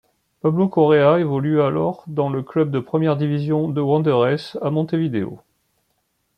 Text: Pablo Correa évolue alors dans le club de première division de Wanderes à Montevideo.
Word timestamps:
Pablo 0.41 0.67
Correa 0.67 1.19
évolue 1.19 1.61
alors 1.61 2.03
dans 2.07 2.27
le 2.31 2.41
club 2.41 2.71
de 2.71 2.79
première 2.79 3.17
division 3.17 3.69
de 3.69 3.81
Wanderes 3.81 4.35
à 4.59 4.71
Montevideo. 4.71 5.39